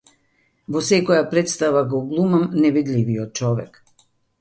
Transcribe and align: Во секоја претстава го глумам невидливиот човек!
Во 0.75 0.81
секоја 0.87 1.27
претстава 1.35 1.85
го 1.93 2.01
глумам 2.09 2.51
невидливиот 2.65 3.41
човек! 3.43 3.83